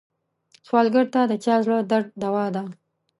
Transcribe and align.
سوالګر 0.67 1.05
ته 1.13 1.21
د 1.27 1.33
چا 1.43 1.55
زړه 1.63 1.77
درد 1.91 2.07
دوا 2.23 2.45
ده 2.55 2.63